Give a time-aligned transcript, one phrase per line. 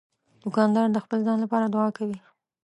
[0.41, 2.17] دوکاندار د خپل ځان لپاره دعا کوي.